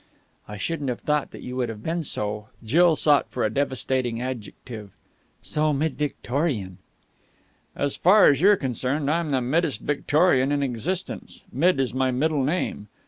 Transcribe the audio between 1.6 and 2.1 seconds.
have been